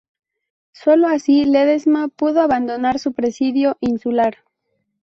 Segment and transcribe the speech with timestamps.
[0.71, 4.37] Solo así Ledesma pudo abandonar su presidio insular.